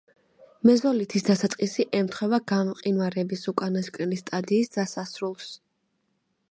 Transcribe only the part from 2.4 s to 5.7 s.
გამყინვარების უკანასკნელი სტადიის დასასრულს.